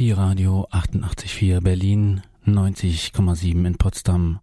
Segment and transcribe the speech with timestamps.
[0.00, 4.40] Pi Radio 88,4 Berlin, 90,7 in Potsdam.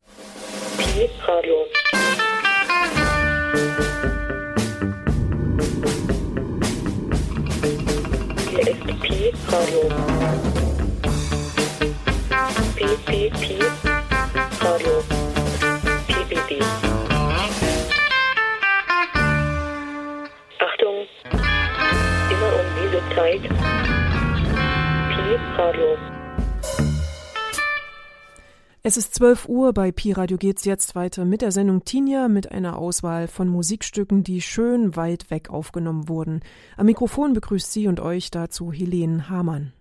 [20.60, 21.08] Achtung,
[22.30, 23.77] immer um diese Zeit
[25.58, 25.98] Radio.
[28.84, 32.52] Es ist 12 Uhr, bei Pi Radio geht's jetzt weiter mit der Sendung Tinja mit
[32.52, 36.42] einer Auswahl von Musikstücken, die schön weit weg aufgenommen wurden.
[36.78, 39.74] Am Mikrofon begrüßt sie und euch dazu Helene Hamann.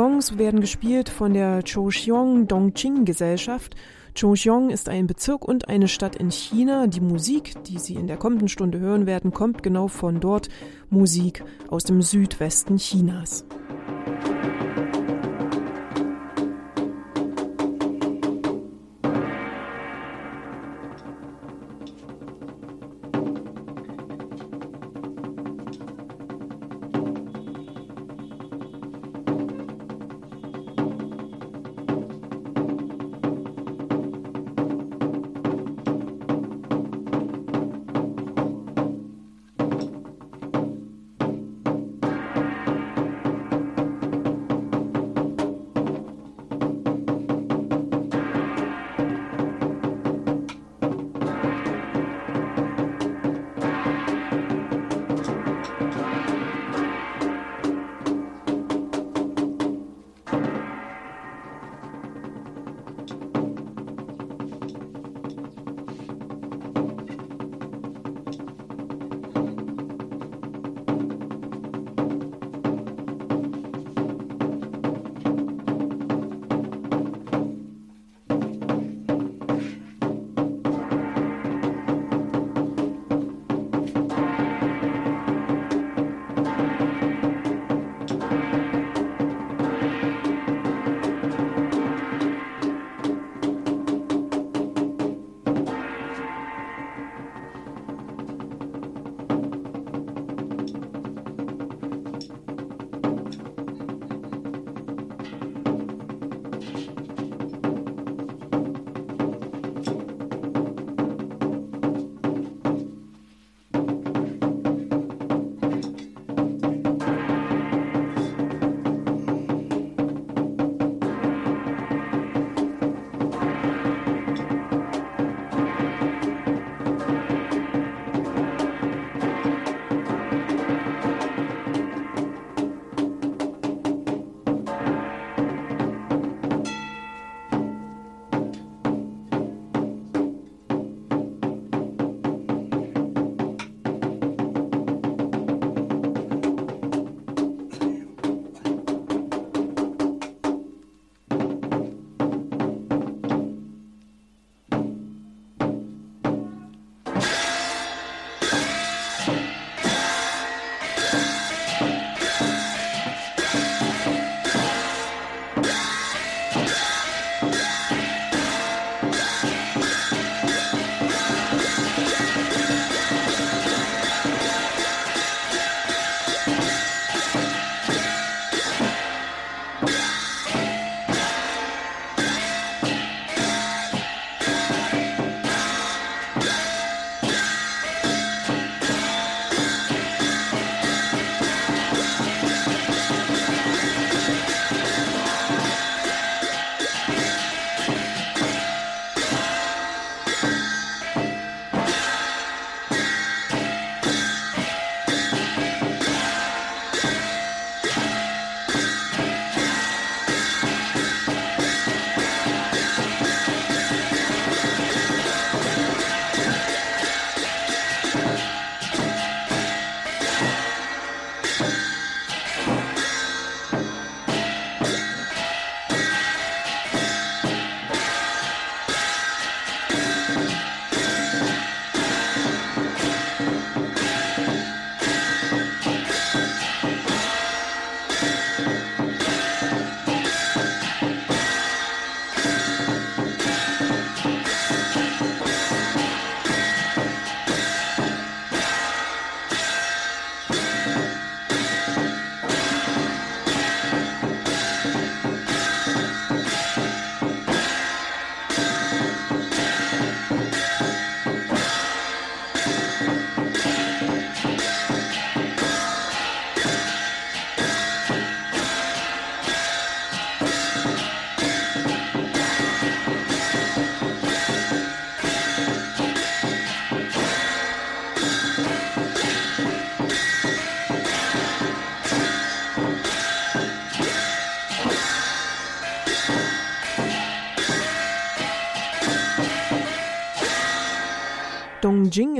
[0.00, 3.76] Gongs werden gespielt von der Chouxiong Dongqing Gesellschaft.
[4.14, 6.86] Chouxiong ist ein Bezirk und eine Stadt in China.
[6.86, 10.48] Die Musik, die Sie in der kommenden Stunde hören werden, kommt genau von dort.
[10.88, 13.44] Musik aus dem Südwesten Chinas.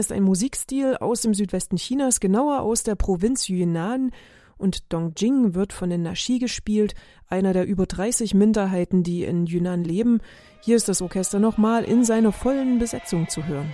[0.00, 4.10] Ist ein Musikstil aus dem Südwesten Chinas, genauer aus der Provinz Yunnan.
[4.58, 6.94] Und Dongjing wird von den Nashi gespielt,
[7.28, 10.20] einer der über 30 Minderheiten, die in Yunnan leben.
[10.62, 13.72] Hier ist das Orchester nochmal in seiner vollen Besetzung zu hören.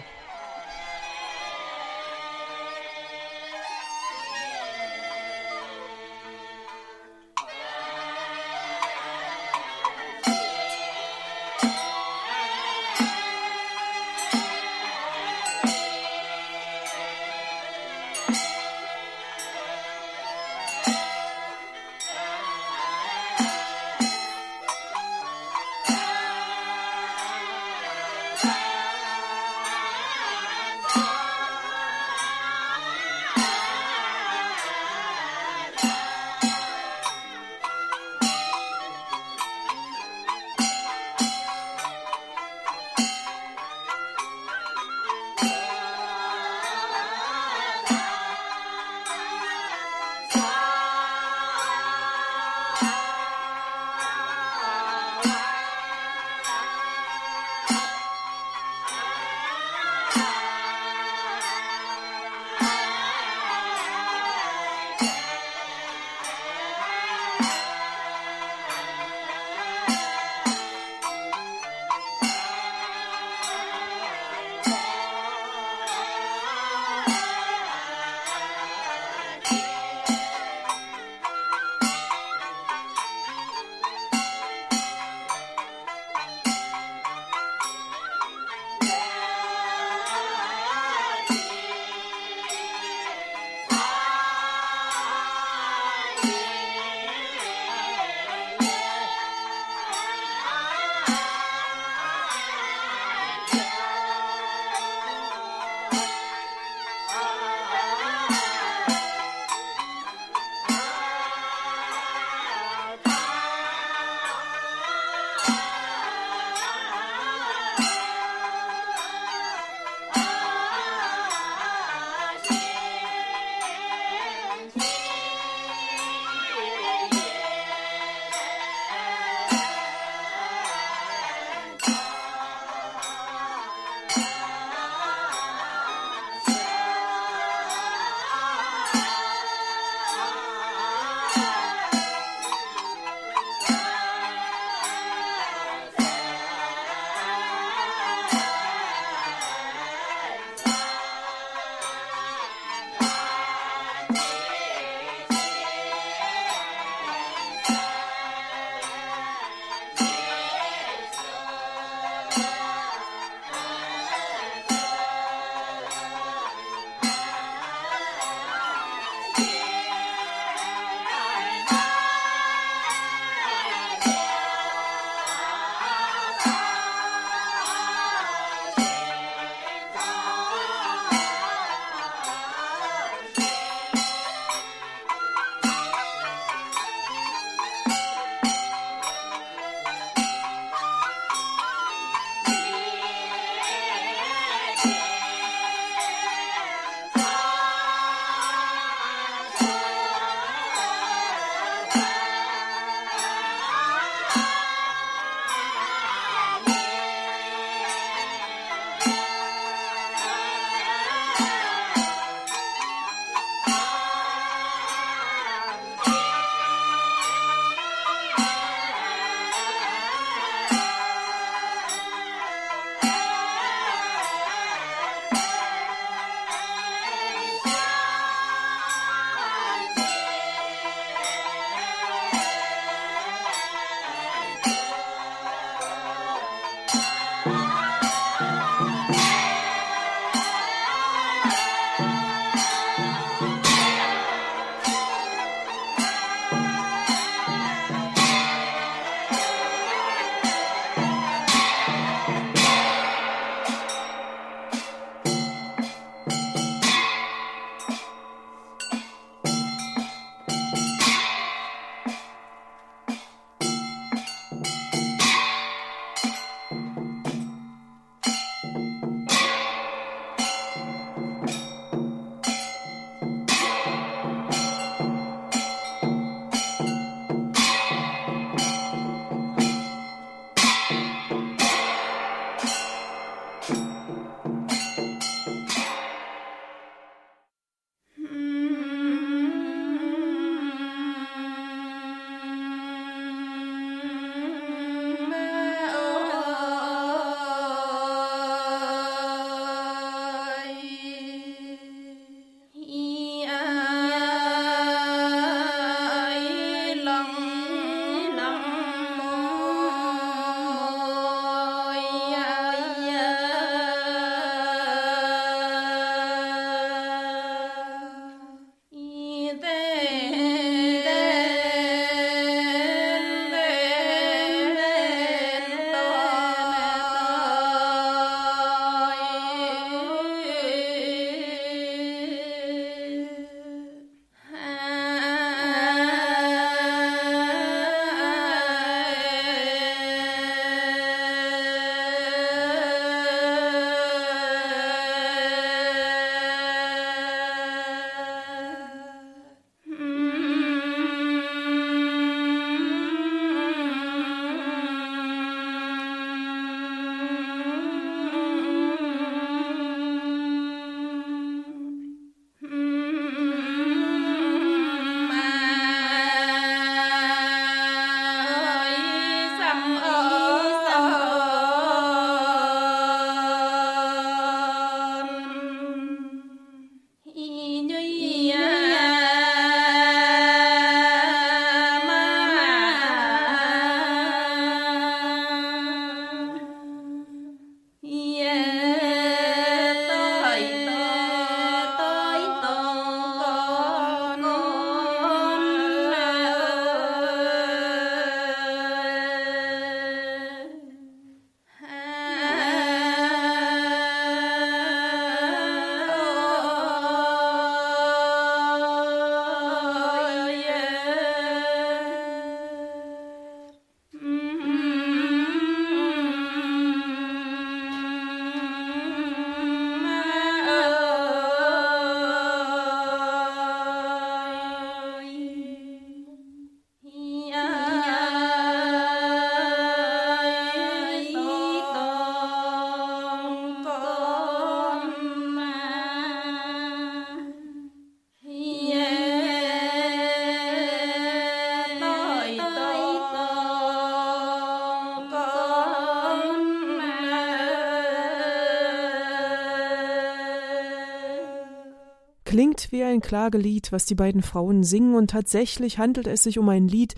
[452.57, 456.67] Klingt wie ein Klagelied, was die beiden Frauen singen, und tatsächlich handelt es sich um
[456.71, 457.15] ein Lied,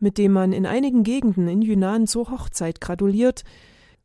[0.00, 3.44] mit dem man in einigen Gegenden in Yunnan zur Hochzeit gratuliert.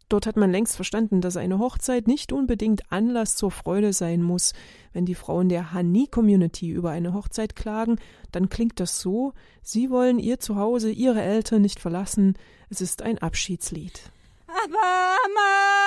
[0.08, 4.54] Dort hat man längst verstanden, dass eine Hochzeit nicht unbedingt Anlass zur Freude sein muss.
[4.94, 7.96] Wenn die Frauen der Hani-Community über eine Hochzeit klagen,
[8.32, 12.36] dann klingt das so, sie wollen ihr Zuhause, ihre Eltern nicht verlassen.
[12.70, 14.00] Es ist ein Abschiedslied.
[14.46, 15.87] Aber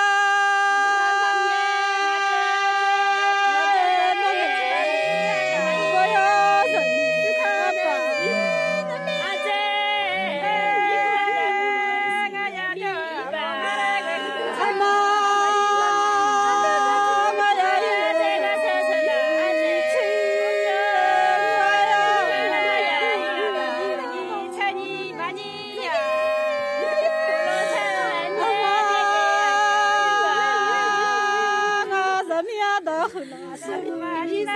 [33.55, 34.53] 孙子们你们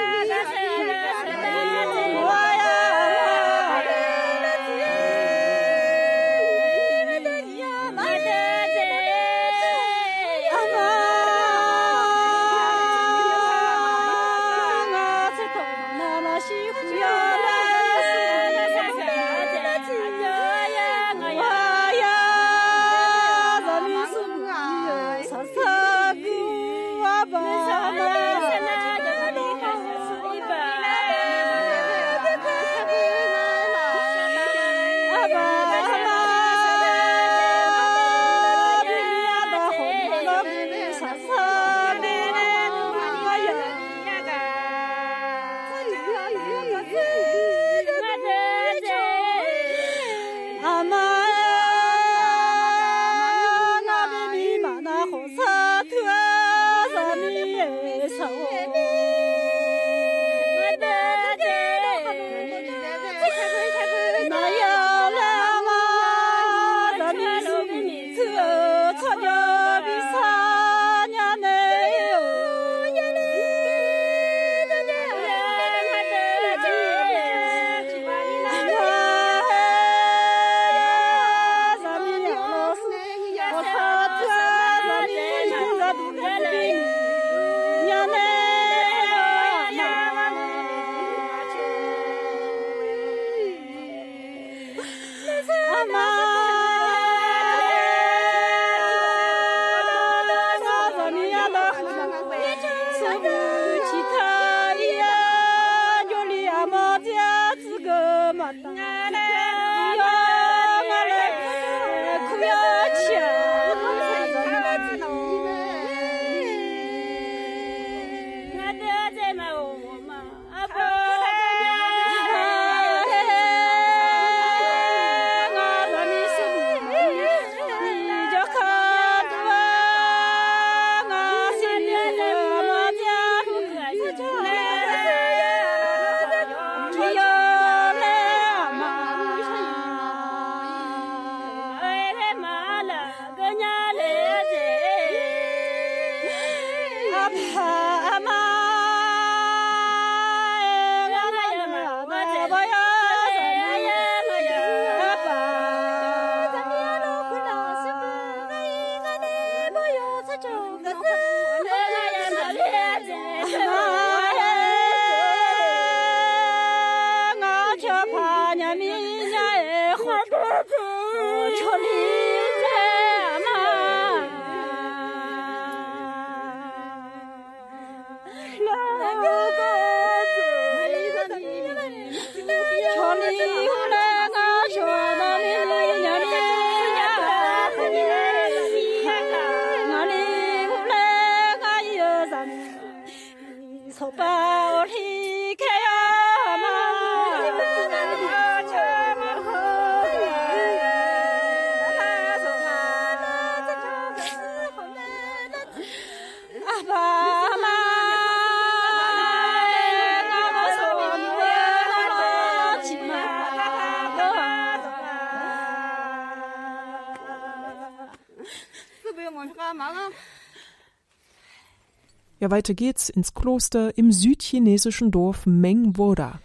[222.40, 226.40] Ja, weiter geht's ins Kloster im südchinesischen Dorf Mengwora.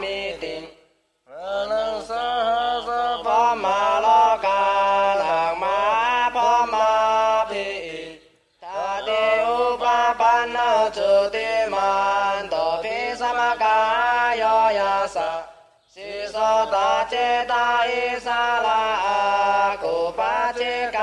[0.00, 0.56] นีโนติ
[2.08, 4.06] ส玛หะส玛พ玛มะร
[9.46, 9.50] 乌
[9.82, 9.84] 巴
[10.20, 11.90] 班ถังมั
[12.42, 15.28] ลปะ嘎าติ
[15.94, 16.36] 悉า
[16.74, 16.76] 达
[17.12, 17.14] 杰
[17.50, 17.54] 达
[17.88, 18.26] อุ
[18.66, 18.68] 拉
[19.04, 19.06] 阿
[19.82, 19.84] 古
[20.18, 20.98] 巴ะ嘎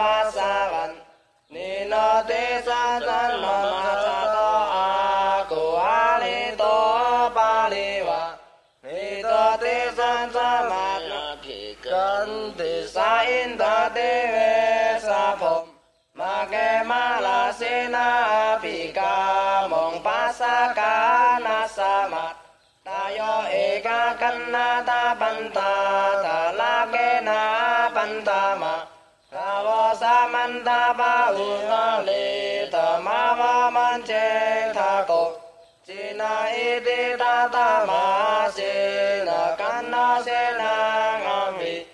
[0.00, 0.02] 玛
[0.36, 0.40] ต
[0.72, 0.74] 文，
[1.54, 1.56] 尼
[1.90, 2.42] ดทิ
[3.42, 3.74] มา玛
[6.58, 6.64] โต
[7.36, 7.99] ปิ
[12.20, 15.64] Santi sainta dewe sapom
[16.12, 22.36] Make malasina pika mong pasakana samat
[22.84, 25.72] Tayo eka kena tapanta
[26.20, 27.40] talake na
[27.96, 28.84] pantama
[29.32, 35.40] Tawo samanta paungali tamawa mancing tako
[35.88, 38.76] Cina iti tatamasi
[39.24, 41.89] nakana senang amik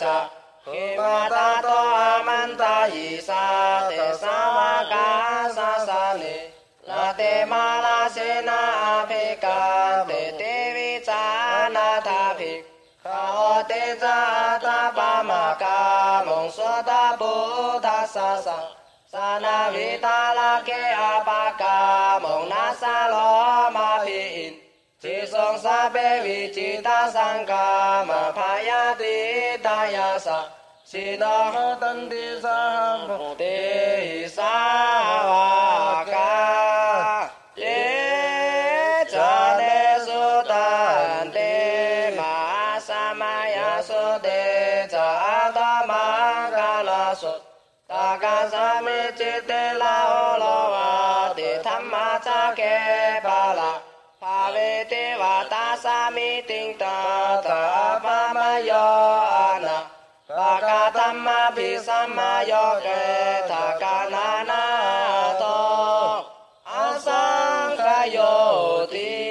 [0.00, 0.39] Yeah.
[0.98, 1.78] ma ta to
[3.28, 3.42] sa
[3.90, 4.06] te
[4.56, 5.06] ma ka
[5.56, 6.36] sa sa ni
[6.88, 8.60] la te ma la se na
[9.10, 9.24] te
[10.40, 11.24] te vi cha
[11.76, 12.52] na ta phi
[13.04, 13.20] ka
[13.70, 14.16] te cha
[14.64, 15.76] ta pa ma ka
[16.28, 16.70] mong so
[18.14, 18.56] sa sa
[19.12, 19.28] sa
[20.04, 21.76] ta la ke a pa ka
[22.24, 23.28] mong na sa lo
[23.76, 24.54] ma phi in
[25.02, 29.12] chỉ song sa bê vi chi ta sang ca ma pa ya ti
[29.62, 30.59] ta ya sa
[30.90, 33.06] Sina tandi sam
[36.10, 37.30] ka
[37.62, 37.78] ye
[39.12, 39.76] cha ne
[40.06, 41.30] su tan
[43.54, 44.40] ya su te
[44.90, 45.08] cha
[45.54, 45.70] ta
[47.88, 48.66] ta ka sa
[49.82, 50.90] la o lo wa
[52.58, 52.74] ke
[53.26, 53.40] pa
[54.20, 56.10] pa ve va ta sa
[56.48, 57.89] ting ta ta
[61.56, 62.88] ภิสัมมาโยเก
[63.50, 64.64] ตกานานา
[65.38, 65.44] โต
[66.70, 67.24] อาสั
[67.66, 68.18] งกโย
[68.92, 69.30] ติ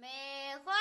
[0.00, 0.72] 梅花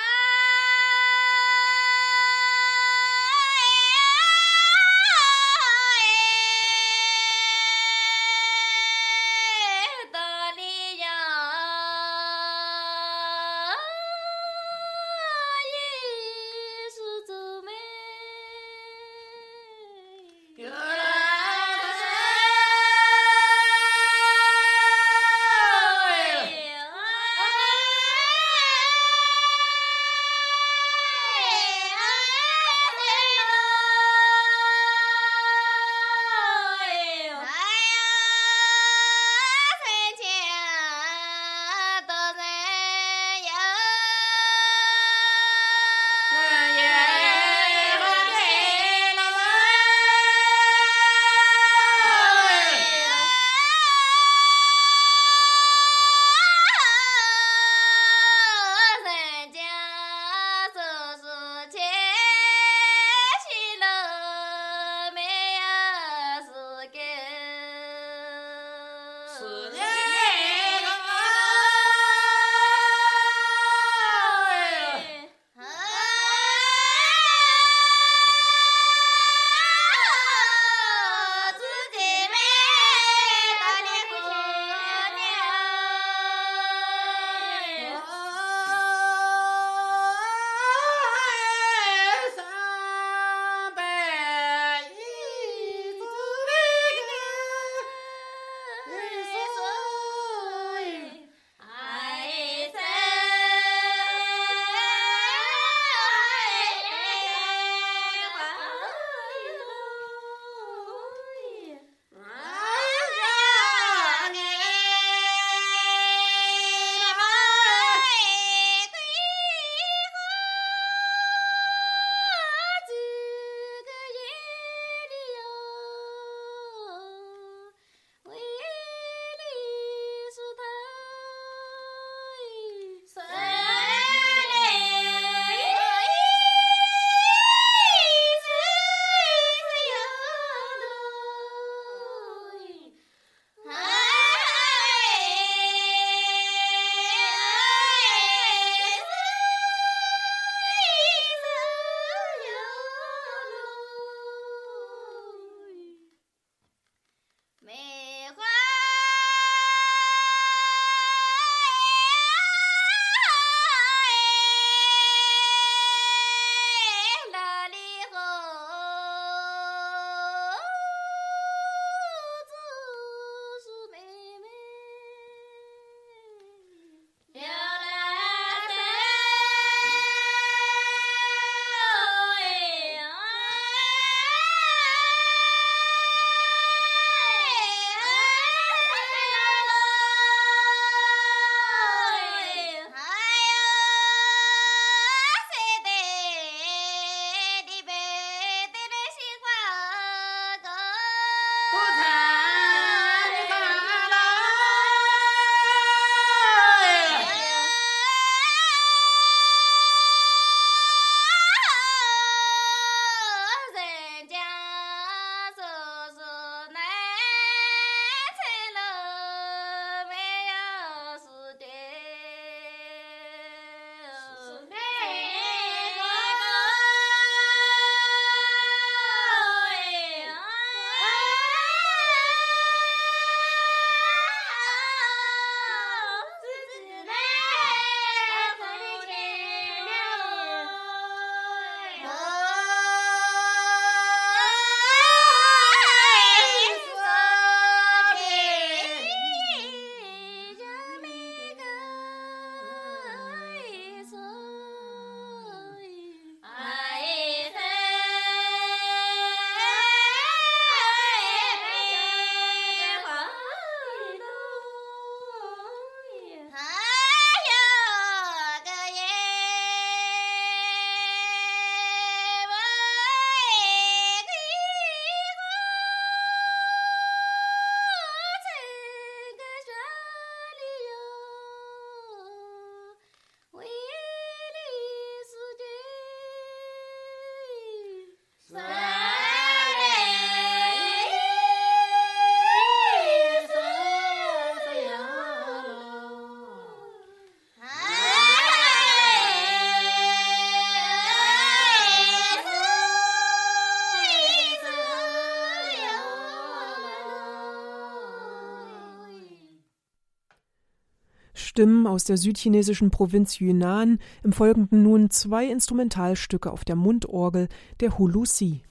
[311.98, 317.48] aus der südchinesischen Provinz Yunnan, im Folgenden nun zwei Instrumentalstücke auf der Mundorgel
[317.80, 318.62] der Hulusi.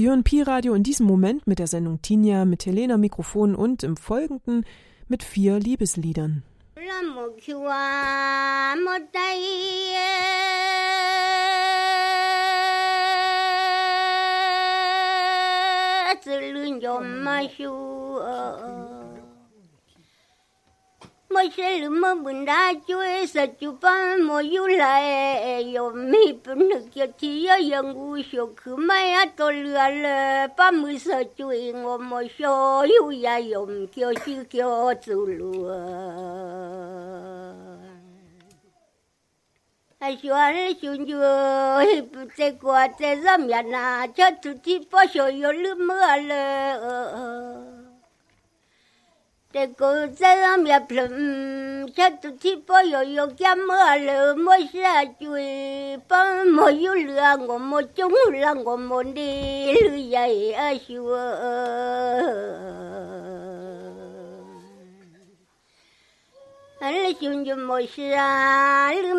[0.00, 3.98] Sie hören Pi-Radio in diesem Moment mit der Sendung Tinja mit Helena Mikrofon und im
[3.98, 4.64] Folgenden
[5.08, 6.42] mit vier Liebesliedern.
[21.40, 25.16] 我说那么不拿酒十酒吧没有 cuy, sa
[28.44, 29.72] cupa moyula 肉
[30.02, 30.48] 来。
[30.48, 31.48] 把没十酒，
[31.82, 35.14] 我没收，有呀，用叫就叫走
[39.98, 41.14] yong 兄弟
[42.02, 47.79] 不在过，在上面呢，叫出去不烧有你们了
[49.52, 56.68] Te cosela mi apram chato tipo yo yo chiamo al mo sa chui pa mo
[56.70, 61.24] yo lango mo chung lango mo ni lu ya a shua
[66.78, 69.18] Ala chung yo mo sa lu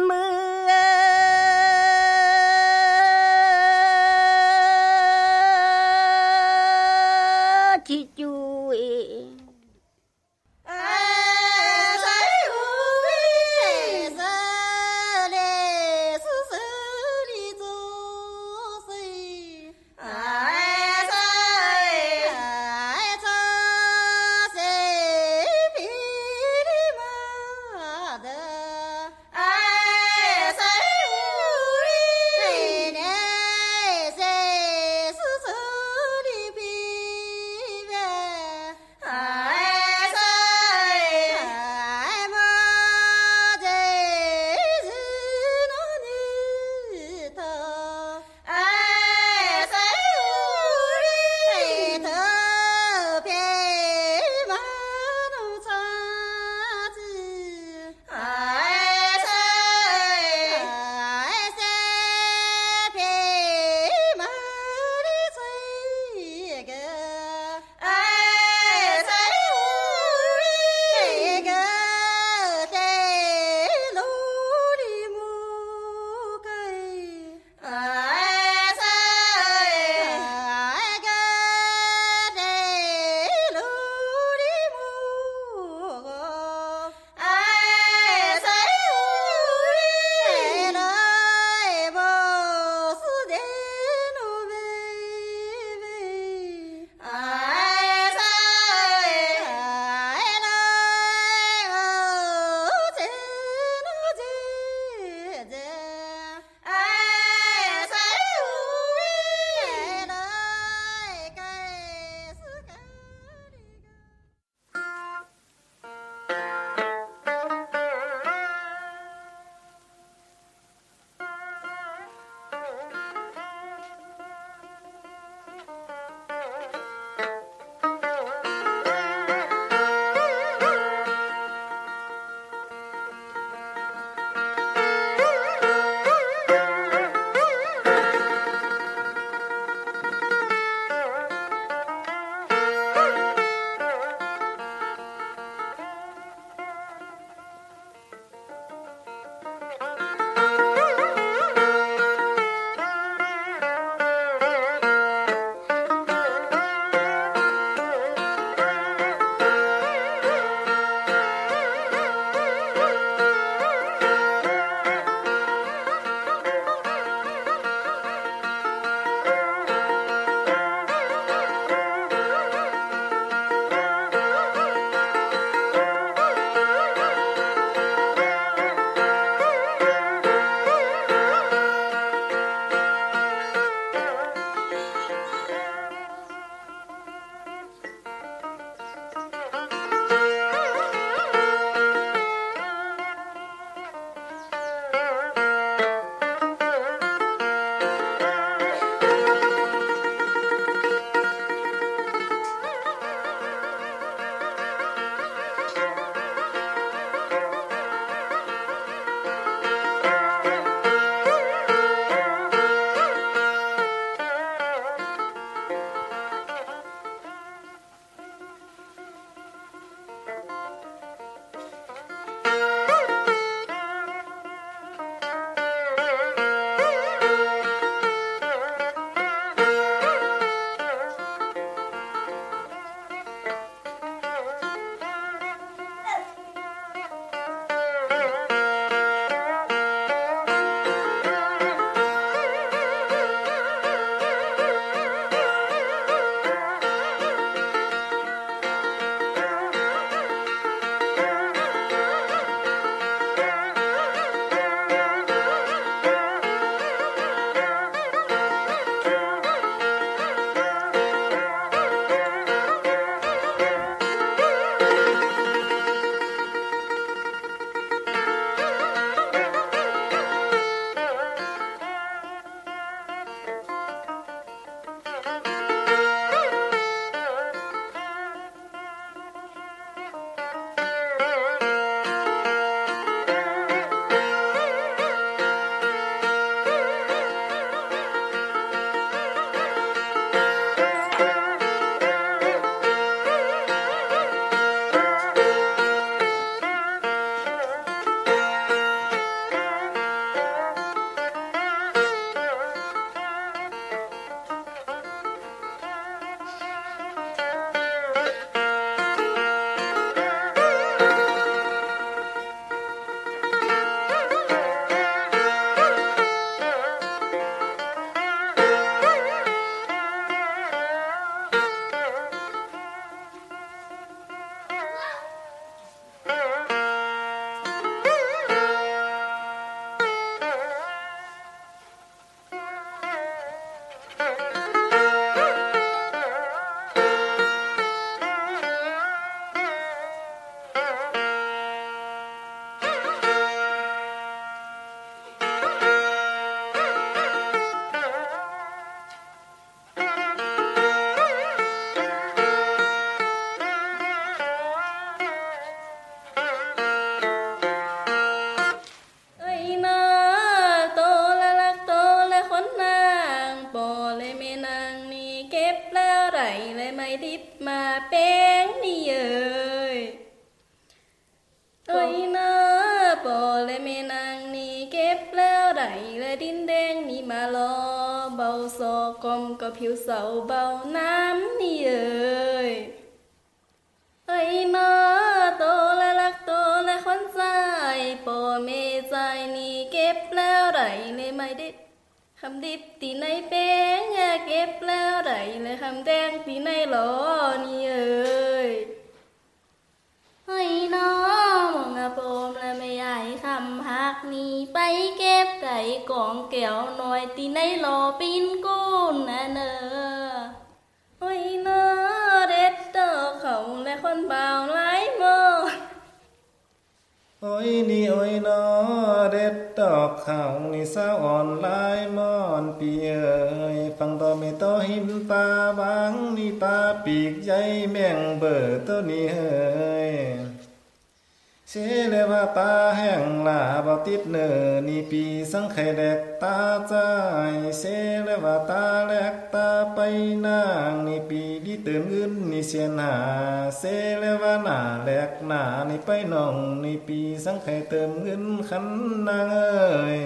[445.34, 448.86] กหน้าในไปน้องในปีสังไขเติมเงินขัน
[449.27, 450.21] นางเอ้ย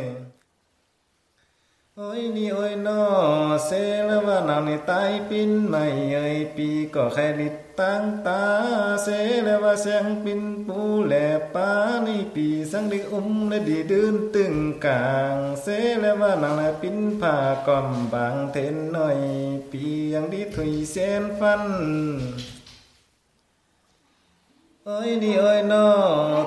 [1.98, 3.04] โอ้ยนี่โอ้ยนอ
[3.66, 3.72] เซ
[4.06, 8.44] แล้วว่านางในตายปินไม่เอ้ยปีก็แค่ลิดตั้งตา
[9.04, 9.08] เซ
[9.44, 11.14] แล้วว่าเสียงปินปูแหล
[11.54, 11.70] ป้า
[12.04, 15.68] ในปีสังดิอุ้มและดีดืนตึงกลางเซ
[16.00, 17.36] แล้วว่านางน่ะปินผ้า
[17.68, 19.20] ก่อมบางเทนหน่อย
[19.72, 19.84] ปี
[20.14, 21.62] ยังดีถุยเส้นฟัน
[24.87, 25.89] โอ้ยนี่โอ้ยนอ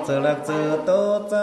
[0.04, 0.90] เจอลักเจอโต
[1.28, 1.34] ใจ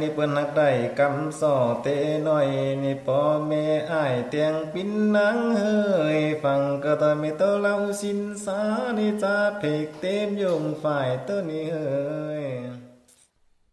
[0.00, 1.86] นี่เปิ้นนักได้กำสอเต
[2.24, 2.48] หน่อย
[2.82, 5.60] นี่พ่อแม่อ้ายเตียงปินนางเฮ
[6.18, 8.58] ยฟังก็ตอมีโตเล่าสินสา
[8.98, 11.76] นี่จาเพกเต็มยงฝ่ายตัวนี้เฮ
[12.42, 12.44] ย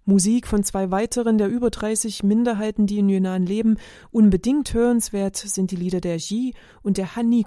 [0.09, 3.77] Musik von zwei weiteren der über 30 Minderheiten, die in Yunnan leben.
[4.09, 7.43] Unbedingt hörenswert sind die Lieder der Ji und der Hani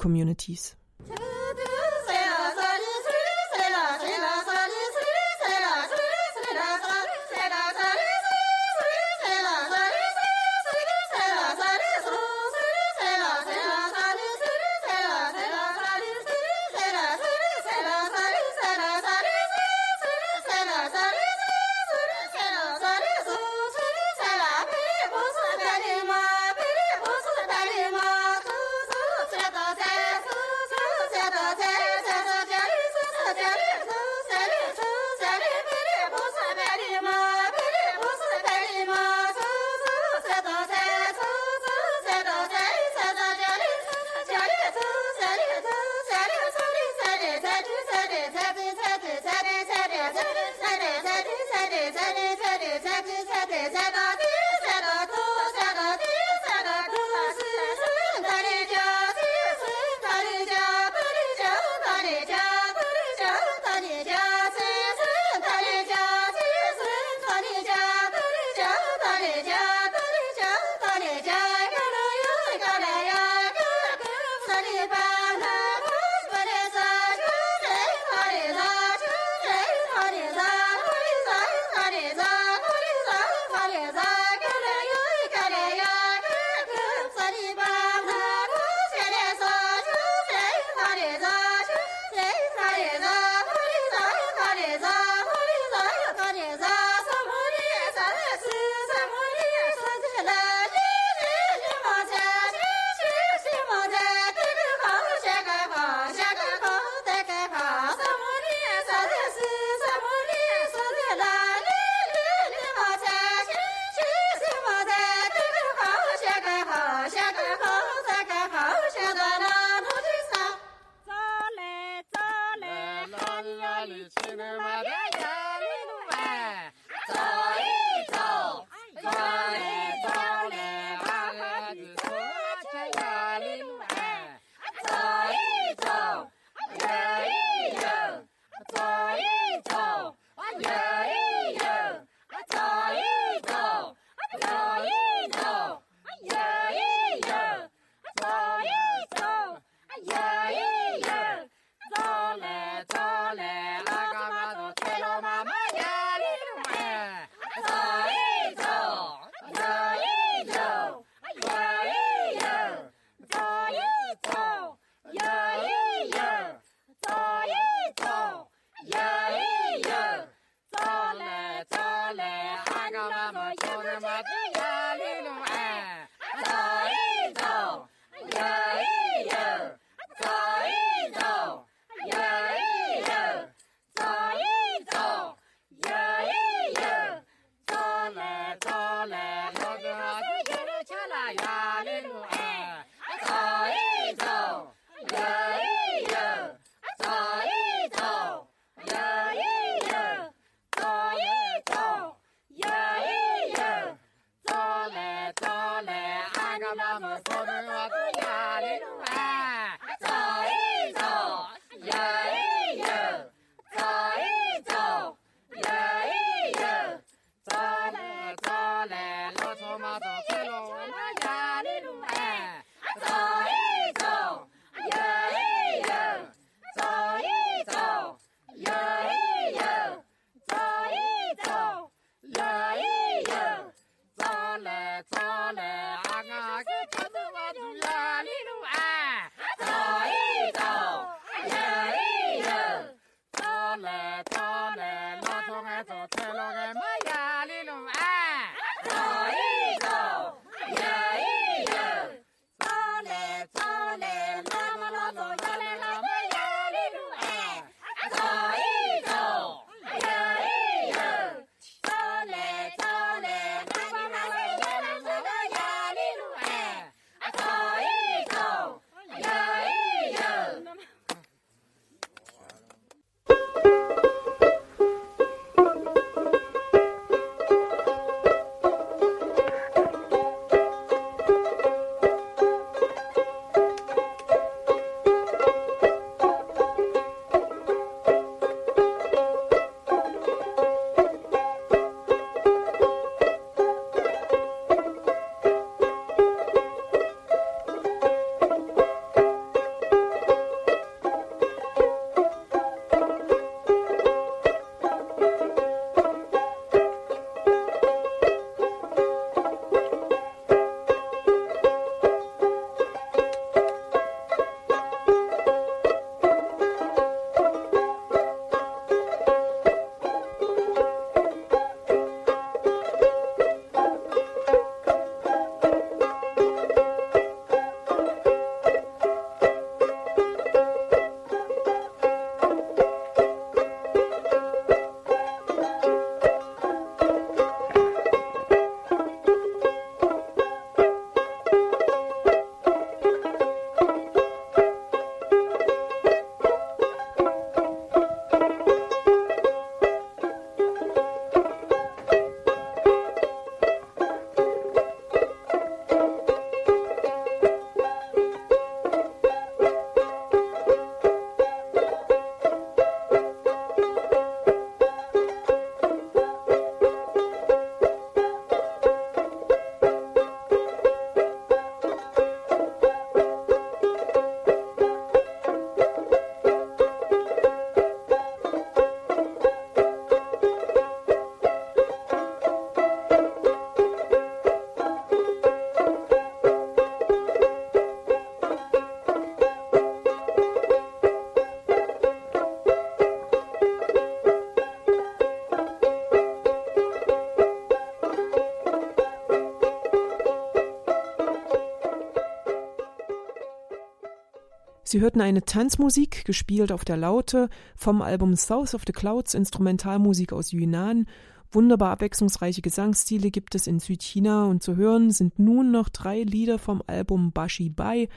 [404.96, 410.32] Sie hörten eine Tanzmusik, gespielt auf der Laute, vom Album South of the Clouds Instrumentalmusik
[410.32, 411.06] aus Yunnan.
[411.52, 416.60] Wunderbar abwechslungsreiche Gesangsstile gibt es in Südchina und zu hören sind nun noch drei Lieder
[416.60, 418.08] vom Album Bashi Bai.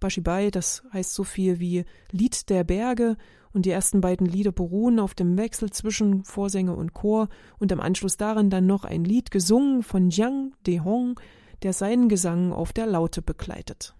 [0.00, 3.18] Bashi Bai, das heißt so viel wie Lied der Berge
[3.52, 7.28] und die ersten beiden Lieder beruhen auf dem Wechsel zwischen Vorsänger und Chor
[7.58, 11.20] und im Anschluss daran dann noch ein Lied gesungen von Jiang Dehong,
[11.62, 13.94] der seinen Gesang auf der Laute begleitet.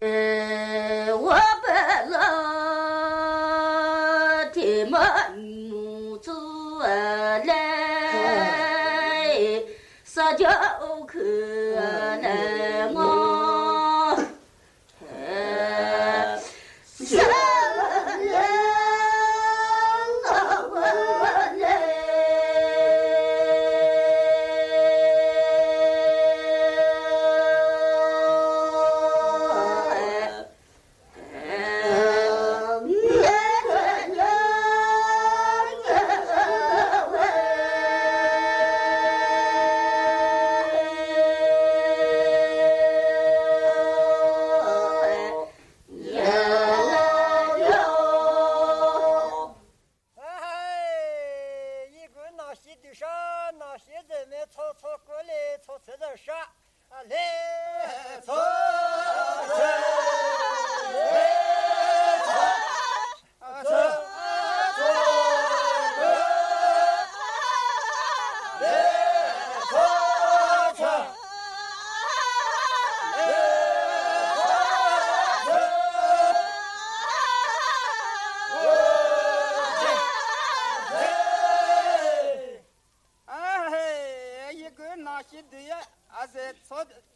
[0.00, 0.78] Äh,
[1.20, 1.30] 我
[1.66, 1.77] 本。
[4.88, 4.98] 莫
[5.36, 6.32] 母子
[7.44, 7.52] 来，
[10.02, 10.48] 撒娇
[11.06, 11.18] 可
[12.22, 12.77] 难。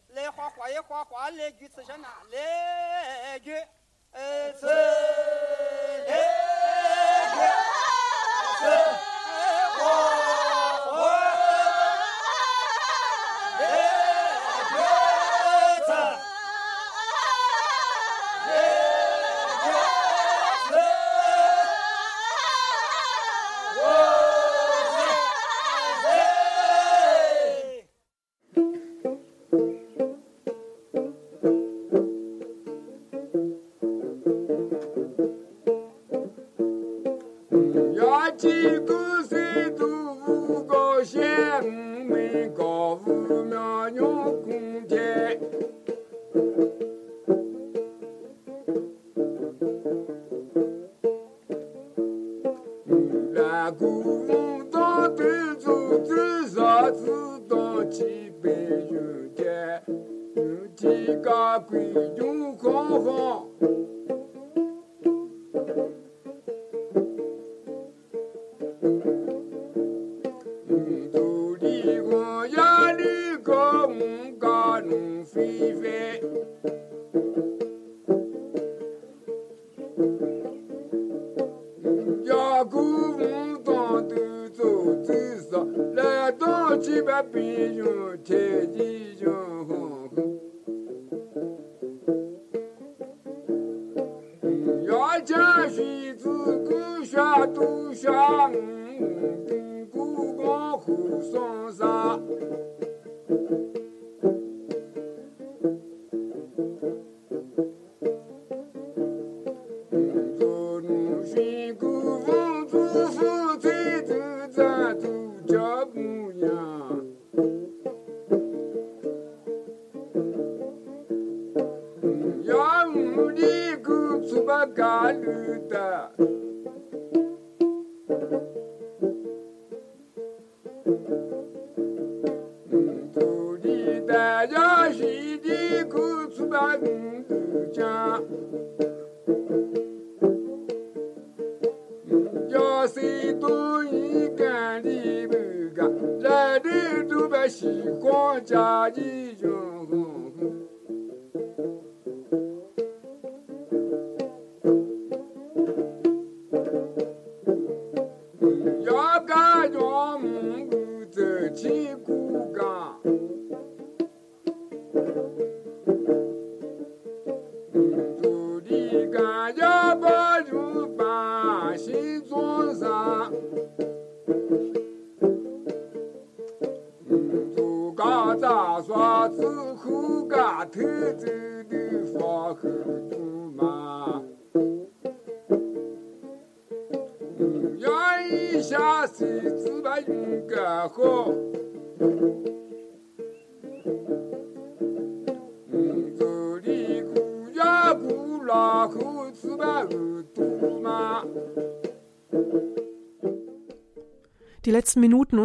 [0.09, 3.55] 来画画也画画，来句吃香呐，来句
[4.13, 4.53] 呃来
[8.93, 8.93] 句。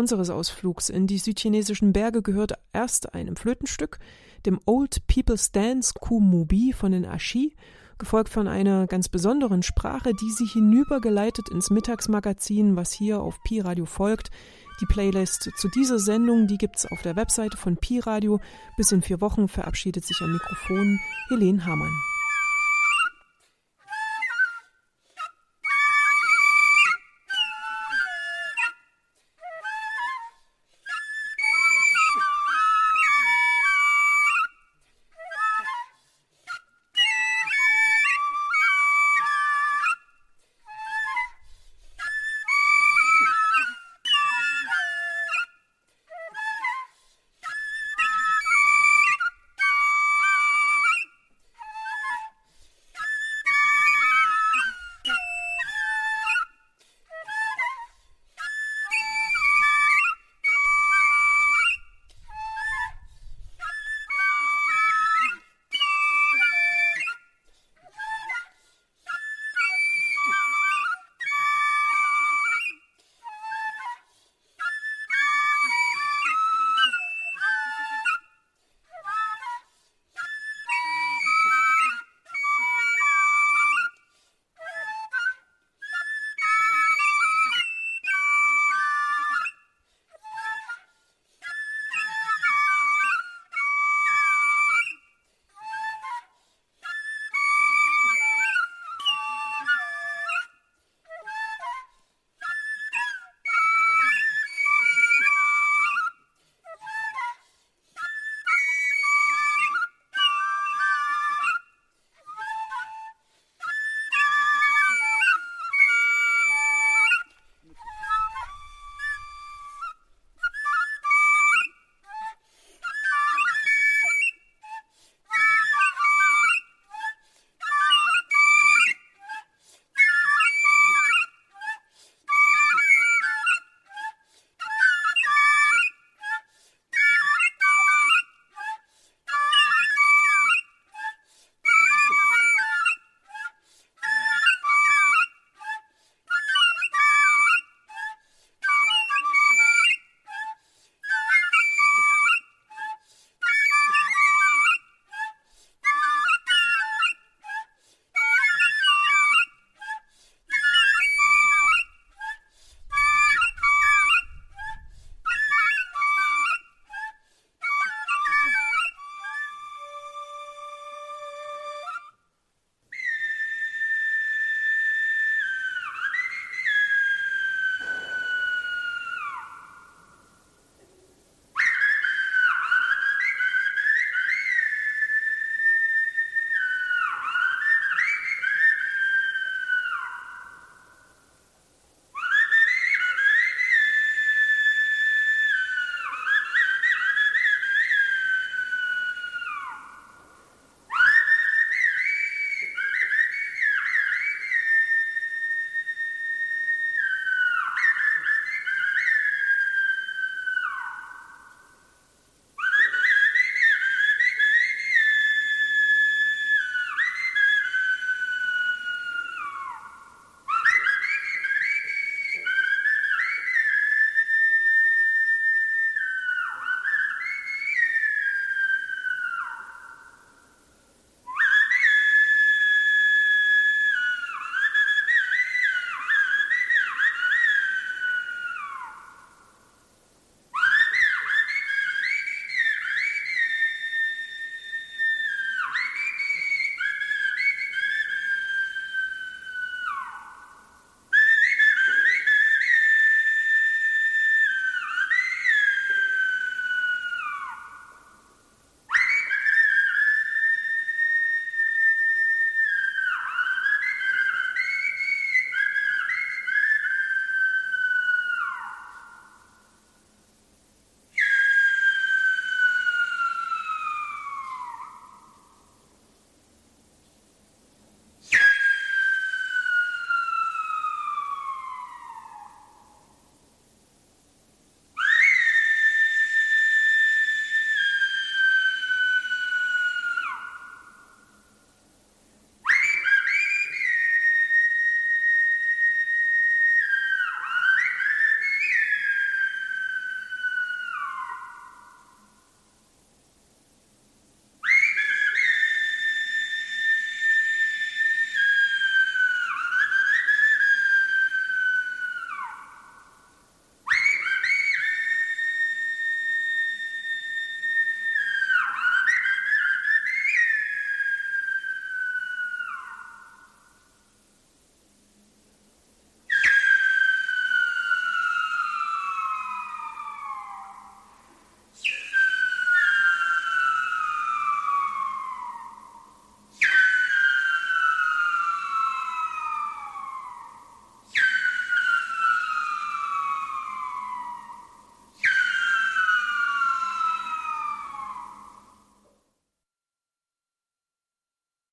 [0.08, 4.00] unseres Ausflugs in die südchinesischen Berge gehört erst einem Flötenstück,
[4.46, 7.58] dem Old People's Dance Kumubi von den Ashi,
[7.98, 13.60] gefolgt von einer ganz besonderen Sprache, die sie hinübergeleitet ins Mittagsmagazin, was hier auf Pi
[13.60, 14.32] Radio folgt.
[14.80, 18.40] Die Playlist zu dieser Sendung, die gibt's auf der Webseite von Pi Radio.
[18.78, 22.17] Bis in vier Wochen verabschiedet sich am Mikrofon Helene Hamann.